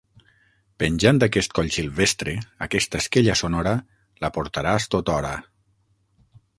[0.83, 2.35] Penjant d'aquest coll silvestre,
[2.69, 3.77] aquesta esquella sonora
[4.25, 5.37] la portaràs tothora.